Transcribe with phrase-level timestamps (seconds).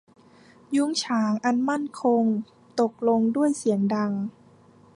[0.75, 2.23] ยุ้งฉางอันมั่นคง
[2.79, 4.11] ตกลงด้วยเสียงดัง